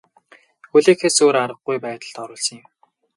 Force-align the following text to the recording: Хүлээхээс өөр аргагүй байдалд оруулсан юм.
Хүлээхээс 0.69 1.17
өөр 1.25 1.35
аргагүй 1.43 1.77
байдалд 1.85 2.15
оруулсан 2.23 2.55
юм. 2.61 2.65